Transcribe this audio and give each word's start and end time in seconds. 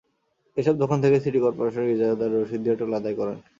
এসব 0.57 0.75
দোকান 0.81 0.97
থেকে 1.03 1.17
সিটি 1.23 1.39
করপোরেশনের 1.39 1.93
ইজারাদার 1.95 2.31
রসিদ 2.33 2.59
দিয়ে 2.63 2.77
টোল 2.79 2.91
আদায় 2.99 3.15
করেন। 3.19 3.37